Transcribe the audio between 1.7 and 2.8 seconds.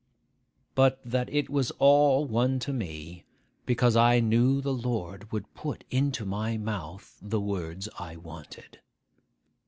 all one to